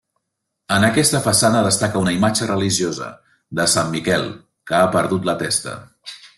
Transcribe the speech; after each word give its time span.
En 0.77 0.85
aquesta 0.87 1.19
façana 1.25 1.61
destaca 1.67 2.01
una 2.07 2.15
imatge 2.15 2.49
religiosa, 2.53 3.11
de 3.61 3.69
Sant 3.77 3.95
Miquel, 3.97 4.27
que 4.71 4.79
ha 4.83 4.91
perdut 4.99 5.31
la 5.33 5.41
testa. 5.47 5.81